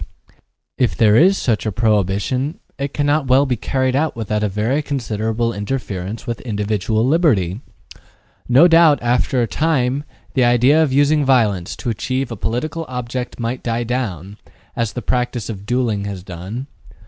Yet, 0.29 0.37
if 0.79 0.97
there 0.97 1.15
is 1.15 1.37
such 1.37 1.63
a 1.63 1.71
prohibition, 1.71 2.59
it 2.79 2.91
cannot 2.91 3.27
well 3.27 3.45
be 3.45 3.55
carried 3.55 3.95
out 3.95 4.15
without 4.15 4.41
a 4.41 4.49
very 4.49 4.81
considerable 4.81 5.53
interference 5.53 6.25
with 6.25 6.41
individual 6.41 7.05
liberty. 7.07 7.61
No 8.49 8.67
doubt, 8.67 8.97
after 9.03 9.43
a 9.43 9.47
time, 9.47 10.03
the 10.33 10.43
idea 10.43 10.81
of 10.81 10.91
using 10.91 11.23
violence 11.23 11.75
to 11.75 11.91
achieve 11.91 12.31
a 12.31 12.35
political 12.35 12.83
object 12.87 13.39
might 13.39 13.61
die 13.61 13.83
down, 13.83 14.37
as 14.75 14.93
the 14.93 15.03
practice 15.03 15.49
of 15.49 15.67
duelling 15.67 16.05
has 16.05 16.23
done. 16.23 16.65